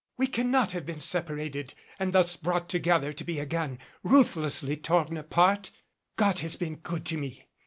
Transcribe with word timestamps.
We 0.17 0.25
cannot 0.25 0.71
have 0.71 0.83
been 0.83 0.99
separated 0.99 1.75
and 1.99 2.11
thus 2.11 2.35
brought 2.35 2.67
together 2.69 3.13
to 3.13 3.23
be 3.23 3.37
again 3.37 3.77
ruthlessly 4.01 4.75
torn 4.75 5.15
apart. 5.15 5.69
God 6.15 6.39
has 6.39 6.55
been 6.55 6.77
good 6.77 7.05
to 7.05 7.17
me. 7.17 7.47